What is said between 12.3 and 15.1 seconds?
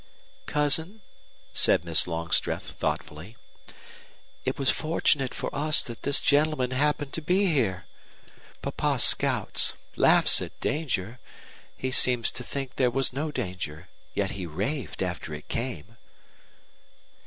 think there was no danger. Yet he raved